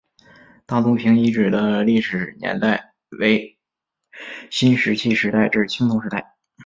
[0.65, 3.59] 大族坪遗址的历史年代为
[4.49, 6.33] 新石器时代至青铜时代。